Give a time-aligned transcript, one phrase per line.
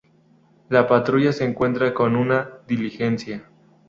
[0.69, 3.45] La patrulla se encuentra con una diligencia.